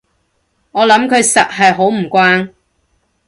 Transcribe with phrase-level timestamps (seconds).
[0.71, 2.49] 我諗佢實係好唔慣